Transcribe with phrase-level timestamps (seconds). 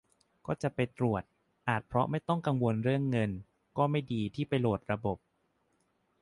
[0.45, 1.23] ก็จะไปตรวจ
[1.67, 3.31] อาจเพราะไม่ต้องกังวลเรื่องเงิน-
[3.77, 5.17] ก็ไม่ดีที่ไปโหลดระบบ